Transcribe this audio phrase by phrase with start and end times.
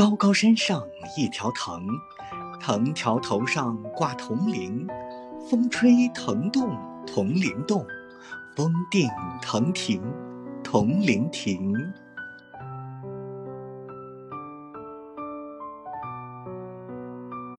[0.00, 0.82] 高高山上
[1.14, 1.86] 一条藤
[2.58, 4.88] 藤条头上挂铜铃
[5.50, 6.74] 风吹藤动
[7.06, 7.84] 铜铃动
[8.56, 9.06] 风定
[9.42, 10.02] 藤停
[10.64, 11.74] 铜铃停。